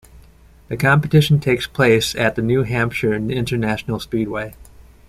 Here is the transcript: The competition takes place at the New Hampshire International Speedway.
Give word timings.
The 0.69 0.77
competition 0.77 1.39
takes 1.39 1.67
place 1.67 2.15
at 2.15 2.33
the 2.33 2.41
New 2.41 2.63
Hampshire 2.63 3.13
International 3.13 3.99
Speedway. 3.99 4.55